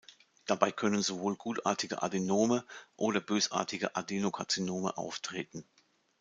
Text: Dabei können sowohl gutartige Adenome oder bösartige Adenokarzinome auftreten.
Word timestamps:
Dabei 0.47 0.71
können 0.71 1.03
sowohl 1.03 1.35
gutartige 1.35 2.01
Adenome 2.01 2.65
oder 2.95 3.19
bösartige 3.21 3.95
Adenokarzinome 3.95 4.97
auftreten. 4.97 5.63